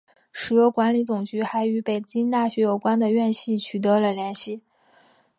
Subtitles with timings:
[0.33, 4.63] 石油管理总局还与北京大学有关的院系取得了联系。